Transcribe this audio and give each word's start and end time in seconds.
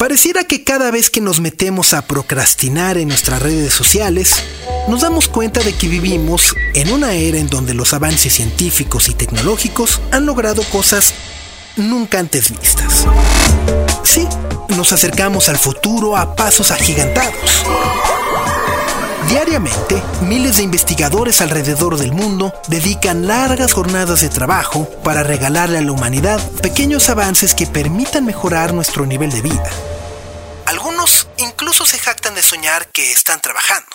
Pareciera 0.00 0.44
que 0.44 0.64
cada 0.64 0.90
vez 0.90 1.10
que 1.10 1.20
nos 1.20 1.40
metemos 1.40 1.92
a 1.92 2.00
procrastinar 2.00 2.96
en 2.96 3.08
nuestras 3.08 3.42
redes 3.42 3.74
sociales, 3.74 4.32
nos 4.88 5.02
damos 5.02 5.28
cuenta 5.28 5.60
de 5.60 5.74
que 5.74 5.88
vivimos 5.88 6.56
en 6.72 6.90
una 6.90 7.12
era 7.12 7.36
en 7.36 7.50
donde 7.50 7.74
los 7.74 7.92
avances 7.92 8.32
científicos 8.32 9.10
y 9.10 9.12
tecnológicos 9.12 10.00
han 10.10 10.24
logrado 10.24 10.62
cosas 10.72 11.12
nunca 11.76 12.18
antes 12.18 12.50
vistas. 12.50 13.04
Sí, 14.02 14.26
nos 14.74 14.90
acercamos 14.92 15.50
al 15.50 15.58
futuro 15.58 16.16
a 16.16 16.34
pasos 16.34 16.70
agigantados. 16.70 17.66
Diariamente, 19.28 20.02
miles 20.22 20.56
de 20.56 20.62
investigadores 20.62 21.42
alrededor 21.42 21.98
del 21.98 22.12
mundo 22.12 22.54
dedican 22.68 23.26
largas 23.26 23.74
jornadas 23.74 24.22
de 24.22 24.30
trabajo 24.30 24.88
para 25.04 25.22
regalarle 25.22 25.76
a 25.76 25.82
la 25.82 25.92
humanidad 25.92 26.40
pequeños 26.62 27.10
avances 27.10 27.54
que 27.54 27.66
permitan 27.66 28.24
mejorar 28.24 28.72
nuestro 28.72 29.04
nivel 29.04 29.30
de 29.30 29.42
vida. 29.42 29.70
Incluso 31.38 31.86
se 31.86 31.98
jactan 31.98 32.34
de 32.34 32.42
soñar 32.42 32.88
que 32.88 33.10
están 33.10 33.40
trabajando. 33.40 33.88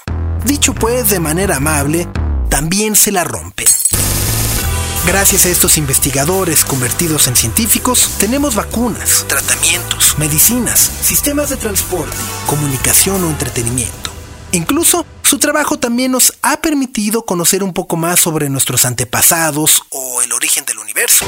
Dicho 0.44 0.74
pues 0.74 1.10
de 1.10 1.20
manera 1.20 1.58
amable, 1.58 2.08
también 2.50 2.96
se 2.96 3.12
la 3.12 3.24
rompen. 3.24 3.68
Gracias 5.06 5.46
a 5.46 5.50
estos 5.50 5.78
investigadores 5.78 6.66
convertidos 6.66 7.28
en 7.28 7.36
científicos, 7.36 8.10
tenemos 8.18 8.56
vacunas, 8.56 9.24
tratamientos, 9.28 10.18
medicinas, 10.18 10.80
sistemas 10.80 11.52
de 11.52 11.58
transporte, 11.58 12.18
comunicación 12.48 13.24
o 13.24 13.30
entretenimiento. 13.30 14.10
Incluso 14.52 15.06
su 15.22 15.38
trabajo 15.38 15.78
también 15.78 16.12
nos 16.12 16.34
ha 16.42 16.58
permitido 16.58 17.24
conocer 17.24 17.62
un 17.62 17.74
poco 17.74 17.98
más 17.98 18.20
sobre 18.20 18.50
nuestros 18.50 18.84
antepasados 18.84 19.84
o 19.90 20.24
el 20.24 20.34
origen 20.34 20.66
del 20.66 20.80
universo. 20.80 21.26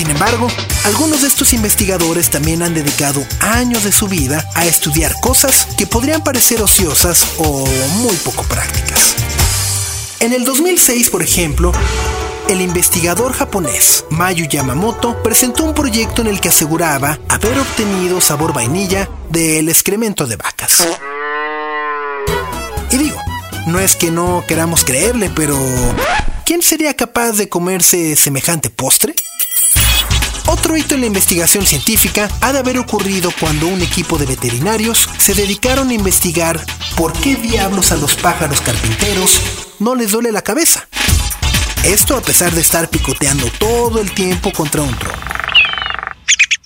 Sin 0.00 0.08
embargo, 0.08 0.48
algunos 0.84 1.20
de 1.20 1.28
estos 1.28 1.52
investigadores 1.52 2.30
también 2.30 2.62
han 2.62 2.72
dedicado 2.72 3.22
años 3.40 3.84
de 3.84 3.92
su 3.92 4.08
vida 4.08 4.48
a 4.54 4.64
estudiar 4.64 5.12
cosas 5.20 5.66
que 5.76 5.86
podrían 5.86 6.24
parecer 6.24 6.62
ociosas 6.62 7.22
o 7.36 7.66
muy 7.98 8.16
poco 8.16 8.42
prácticas. 8.44 9.14
En 10.20 10.32
el 10.32 10.46
2006, 10.46 11.10
por 11.10 11.22
ejemplo, 11.22 11.70
el 12.48 12.62
investigador 12.62 13.34
japonés 13.34 14.06
Mayu 14.08 14.46
Yamamoto 14.46 15.22
presentó 15.22 15.64
un 15.64 15.74
proyecto 15.74 16.22
en 16.22 16.28
el 16.28 16.40
que 16.40 16.48
aseguraba 16.48 17.18
haber 17.28 17.58
obtenido 17.58 18.22
sabor 18.22 18.54
vainilla 18.54 19.06
del 19.28 19.68
excremento 19.68 20.26
de 20.26 20.36
vacas. 20.36 20.82
Y 22.90 22.96
digo, 22.96 23.18
no 23.66 23.78
es 23.78 23.96
que 23.96 24.10
no 24.10 24.44
queramos 24.48 24.82
creerle, 24.82 25.28
pero 25.28 25.58
¿quién 26.46 26.62
sería 26.62 26.96
capaz 26.96 27.32
de 27.32 27.50
comerse 27.50 28.16
semejante 28.16 28.70
postre? 28.70 29.14
Otro 30.50 30.76
hito 30.76 30.96
en 30.96 31.02
la 31.02 31.06
investigación 31.06 31.64
científica 31.64 32.28
ha 32.40 32.52
de 32.52 32.58
haber 32.58 32.76
ocurrido 32.76 33.30
cuando 33.38 33.68
un 33.68 33.82
equipo 33.82 34.18
de 34.18 34.26
veterinarios 34.26 35.08
se 35.16 35.32
dedicaron 35.32 35.90
a 35.90 35.94
investigar 35.94 36.60
por 36.96 37.12
qué 37.12 37.36
diablos 37.36 37.92
a 37.92 37.96
los 37.96 38.16
pájaros 38.16 38.60
carpinteros 38.60 39.40
no 39.78 39.94
les 39.94 40.10
duele 40.10 40.32
la 40.32 40.42
cabeza. 40.42 40.88
Esto 41.84 42.16
a 42.16 42.20
pesar 42.20 42.50
de 42.52 42.62
estar 42.62 42.90
picoteando 42.90 43.46
todo 43.60 44.00
el 44.00 44.12
tiempo 44.12 44.50
contra 44.50 44.82
un 44.82 44.92
tronco. 44.98 45.20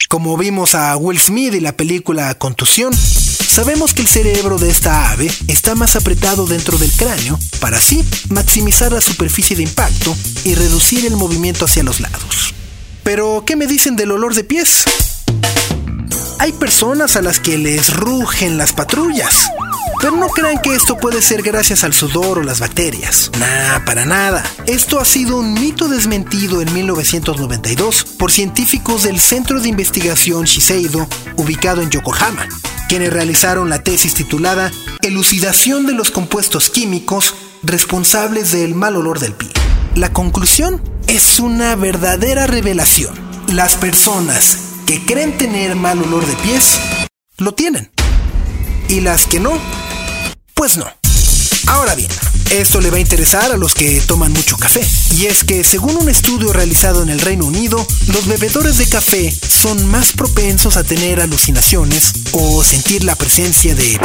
Como 0.08 0.38
vimos 0.38 0.74
a 0.74 0.96
Will 0.96 1.20
Smith 1.20 1.52
y 1.52 1.60
la 1.60 1.76
película 1.76 2.34
Contusión, 2.38 2.96
sabemos 2.96 3.92
que 3.92 4.00
el 4.00 4.08
cerebro 4.08 4.56
de 4.56 4.70
esta 4.70 5.10
ave 5.10 5.30
está 5.46 5.74
más 5.74 5.94
apretado 5.94 6.46
dentro 6.46 6.78
del 6.78 6.90
cráneo 6.92 7.38
para 7.60 7.76
así 7.76 8.02
maximizar 8.30 8.92
la 8.92 9.02
superficie 9.02 9.54
de 9.54 9.64
impacto 9.64 10.16
y 10.42 10.54
reducir 10.54 11.04
el 11.04 11.16
movimiento 11.16 11.66
hacia 11.66 11.82
los 11.82 12.00
lados. 12.00 12.54
Pero, 13.04 13.44
¿qué 13.46 13.54
me 13.54 13.66
dicen 13.66 13.96
del 13.96 14.10
olor 14.10 14.34
de 14.34 14.44
pies? 14.44 14.84
Hay 16.38 16.52
personas 16.52 17.16
a 17.16 17.22
las 17.22 17.38
que 17.38 17.58
les 17.58 17.94
rugen 17.94 18.56
las 18.56 18.72
patrullas. 18.72 19.50
Pero 20.00 20.16
no 20.16 20.28
crean 20.28 20.58
que 20.60 20.74
esto 20.74 20.96
puede 20.96 21.22
ser 21.22 21.42
gracias 21.42 21.84
al 21.84 21.92
sudor 21.92 22.38
o 22.38 22.42
las 22.42 22.60
bacterias. 22.60 23.30
Nah, 23.38 23.84
para 23.84 24.04
nada. 24.04 24.42
Esto 24.66 24.98
ha 25.00 25.04
sido 25.04 25.36
un 25.36 25.54
mito 25.54 25.88
desmentido 25.88 26.60
en 26.62 26.72
1992 26.72 28.04
por 28.18 28.32
científicos 28.32 29.04
del 29.04 29.20
Centro 29.20 29.60
de 29.60 29.68
Investigación 29.68 30.44
Shiseido, 30.44 31.06
ubicado 31.36 31.82
en 31.82 31.90
Yokohama, 31.90 32.48
quienes 32.88 33.12
realizaron 33.12 33.68
la 33.68 33.82
tesis 33.82 34.14
titulada 34.14 34.70
Elucidación 35.02 35.86
de 35.86 35.92
los 35.92 36.10
compuestos 36.10 36.70
químicos 36.70 37.34
responsables 37.62 38.52
del 38.52 38.74
mal 38.74 38.96
olor 38.96 39.20
del 39.20 39.32
pie. 39.34 39.50
La 39.94 40.12
conclusión 40.12 40.82
es 41.06 41.38
una 41.38 41.76
verdadera 41.76 42.48
revelación. 42.48 43.14
Las 43.52 43.76
personas 43.76 44.58
que 44.86 45.04
creen 45.06 45.38
tener 45.38 45.76
mal 45.76 46.02
olor 46.02 46.26
de 46.26 46.34
pies, 46.36 46.80
lo 47.38 47.54
tienen. 47.54 47.92
Y 48.88 49.00
las 49.00 49.26
que 49.26 49.38
no, 49.38 49.52
pues 50.54 50.76
no. 50.76 50.86
Ahora 51.68 51.94
bien, 51.94 52.10
esto 52.50 52.80
le 52.80 52.90
va 52.90 52.96
a 52.96 53.00
interesar 53.00 53.52
a 53.52 53.56
los 53.56 53.74
que 53.74 54.00
toman 54.00 54.32
mucho 54.32 54.56
café. 54.56 54.84
Y 55.16 55.26
es 55.26 55.44
que 55.44 55.62
según 55.62 55.96
un 55.96 56.08
estudio 56.08 56.52
realizado 56.52 57.04
en 57.04 57.10
el 57.10 57.20
Reino 57.20 57.44
Unido, 57.44 57.86
los 58.08 58.26
bebedores 58.26 58.78
de 58.78 58.88
café 58.88 59.32
son 59.32 59.86
más 59.86 60.12
propensos 60.12 60.76
a 60.76 60.82
tener 60.82 61.20
alucinaciones 61.20 62.12
o 62.32 62.64
sentir 62.64 63.04
la 63.04 63.14
presencia 63.14 63.76
de 63.76 64.00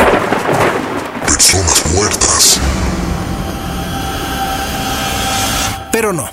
personas 1.25 1.83
muertas. 1.95 2.48
Pero 5.99 6.13
no, 6.13 6.31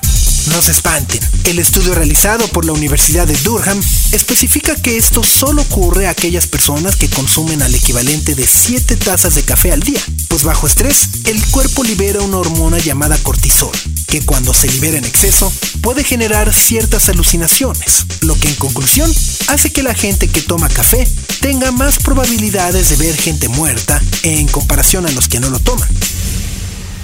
no 0.53 0.63
se 0.63 0.71
espanten. 0.71 1.19
El 1.43 1.59
estudio 1.59 1.93
realizado 1.93 2.47
por 2.47 2.65
la 2.65 2.71
Universidad 2.71 3.27
de 3.27 3.37
Durham 3.39 3.83
especifica 4.13 4.77
que 4.77 4.97
esto 4.97 5.25
solo 5.25 5.63
ocurre 5.63 6.07
a 6.07 6.11
aquellas 6.11 6.47
personas 6.47 6.95
que 6.95 7.11
consumen 7.11 7.61
al 7.63 7.75
equivalente 7.75 8.37
de 8.37 8.47
7 8.47 8.95
tazas 8.95 9.35
de 9.35 9.43
café 9.43 9.73
al 9.73 9.81
día, 9.81 10.01
pues 10.29 10.45
bajo 10.45 10.69
estrés 10.69 11.09
el 11.25 11.45
cuerpo 11.47 11.83
libera 11.83 12.21
una 12.21 12.37
hormona 12.37 12.79
llamada 12.79 13.19
cortisol, 13.25 13.73
que 14.07 14.23
cuando 14.25 14.55
se 14.55 14.69
libera 14.69 14.99
en 14.99 15.05
exceso 15.05 15.53
puede 15.81 16.05
generar 16.05 16.55
ciertas 16.55 17.09
alucinaciones, 17.09 18.07
lo 18.21 18.39
que 18.39 18.47
en 18.47 18.55
conclusión 18.55 19.13
hace 19.49 19.73
que 19.73 19.83
la 19.83 19.95
gente 19.95 20.29
que 20.29 20.43
toma 20.43 20.69
café 20.69 21.09
tenga 21.41 21.73
más 21.73 21.99
probabilidades 21.99 22.91
de 22.91 23.05
ver 23.05 23.17
gente 23.17 23.49
muerta 23.49 24.01
en 24.23 24.47
comparación 24.47 25.07
a 25.07 25.11
los 25.11 25.27
que 25.27 25.41
no 25.41 25.51
lo 25.51 25.59
toman. 25.59 25.89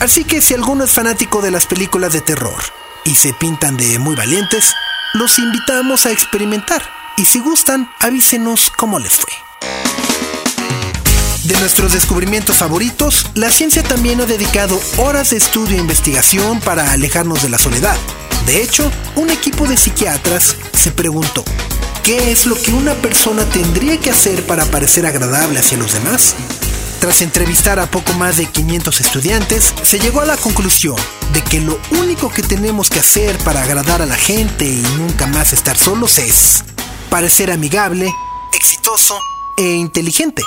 Así 0.02 0.24
que 0.24 0.40
si 0.40 0.52
alguno 0.52 0.82
es 0.82 0.90
fanático 0.90 1.40
de 1.42 1.52
las 1.52 1.66
películas 1.66 2.12
de 2.12 2.20
terror 2.20 2.60
y 3.04 3.14
se 3.14 3.32
pintan 3.34 3.76
de 3.76 4.00
muy 4.00 4.16
valientes, 4.16 4.74
los 5.14 5.38
invitamos 5.38 6.06
a 6.06 6.10
experimentar. 6.10 6.82
Y 7.16 7.24
si 7.24 7.38
gustan, 7.38 7.88
avísenos 8.00 8.72
cómo 8.76 8.98
les 8.98 9.12
fue. 9.12 9.32
De 11.44 11.56
nuestros 11.60 11.92
descubrimientos 11.92 12.56
favoritos, 12.56 13.30
la 13.34 13.48
ciencia 13.52 13.84
también 13.84 14.20
ha 14.20 14.26
dedicado 14.26 14.80
horas 14.96 15.30
de 15.30 15.36
estudio 15.36 15.76
e 15.76 15.80
investigación 15.80 16.58
para 16.58 16.90
alejarnos 16.90 17.40
de 17.40 17.50
la 17.50 17.58
soledad. 17.58 17.96
De 18.44 18.60
hecho, 18.60 18.90
un 19.14 19.30
equipo 19.30 19.68
de 19.68 19.76
psiquiatras 19.76 20.56
se 20.76 20.90
preguntó, 20.90 21.44
¿qué 22.02 22.32
es 22.32 22.46
lo 22.46 22.60
que 22.60 22.72
una 22.72 22.94
persona 22.94 23.44
tendría 23.44 24.00
que 24.00 24.10
hacer 24.10 24.44
para 24.48 24.66
parecer 24.66 25.06
agradable 25.06 25.60
hacia 25.60 25.78
los 25.78 25.92
demás? 25.92 26.34
Tras 27.02 27.20
entrevistar 27.20 27.80
a 27.80 27.90
poco 27.90 28.12
más 28.12 28.36
de 28.36 28.46
500 28.46 29.00
estudiantes, 29.00 29.74
se 29.82 29.98
llegó 29.98 30.20
a 30.20 30.24
la 30.24 30.36
conclusión 30.36 30.94
de 31.32 31.42
que 31.42 31.60
lo 31.60 31.76
único 31.90 32.30
que 32.30 32.44
tenemos 32.44 32.90
que 32.90 33.00
hacer 33.00 33.36
para 33.38 33.60
agradar 33.60 34.02
a 34.02 34.06
la 34.06 34.14
gente 34.14 34.66
y 34.66 34.80
nunca 34.96 35.26
más 35.26 35.52
estar 35.52 35.76
solos 35.76 36.18
es 36.18 36.62
parecer 37.10 37.50
amigable, 37.50 38.14
exitoso 38.52 39.18
e 39.58 39.64
inteligente. 39.64 40.44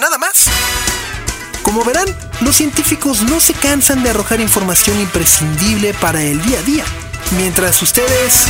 Nada 0.00 0.16
más. 0.16 0.46
Como 1.62 1.84
verán, 1.84 2.06
los 2.40 2.56
científicos 2.56 3.20
no 3.20 3.38
se 3.38 3.52
cansan 3.52 4.02
de 4.02 4.08
arrojar 4.08 4.40
información 4.40 4.98
imprescindible 4.98 5.92
para 5.92 6.22
el 6.22 6.40
día 6.40 6.58
a 6.58 6.62
día. 6.62 6.84
Mientras 7.36 7.82
ustedes... 7.82 8.46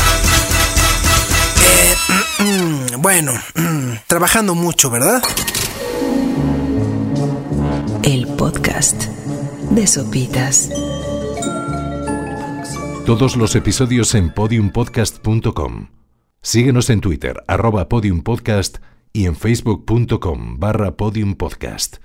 Eh, 1.60 1.96
mm, 2.38 2.44
mm, 2.44 3.02
bueno, 3.02 3.32
mm, 3.56 3.94
trabajando 4.06 4.54
mucho, 4.54 4.90
¿verdad? 4.90 5.20
El 8.06 8.26
podcast 8.36 9.04
de 9.70 9.86
Sopitas. 9.86 10.70
Todos 13.06 13.34
los 13.34 13.56
episodios 13.56 14.14
en 14.14 14.28
podiumpodcast.com. 14.28 15.88
Síguenos 16.42 16.90
en 16.90 17.00
Twitter, 17.00 17.42
arroba 17.46 17.88
podiumpodcast 17.88 18.78
y 19.14 19.24
en 19.24 19.34
facebook.com 19.34 20.58
barra 20.58 20.98
podiumpodcast. 20.98 22.03